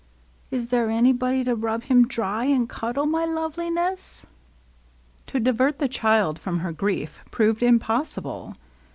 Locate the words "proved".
7.29-7.61